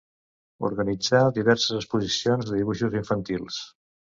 [0.69, 3.61] Organitzà diverses exposicions de dibuixos infantils.